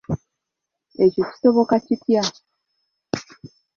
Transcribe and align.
Ekyo 1.03 1.23
kisoboka 1.29 1.75
kitya? 1.85 2.23